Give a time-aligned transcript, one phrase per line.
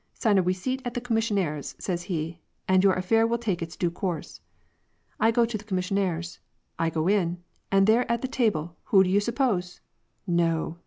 [0.15, 3.61] 'Sign a we ceipt at the commissioner's,' says he * and your affair will take
[3.61, 4.41] its due course.'
[5.19, 6.39] I go to the commissioner's.
[6.79, 7.37] I go in.
[7.71, 9.79] And there at the table, who do you suppose?
[10.25, 10.79] No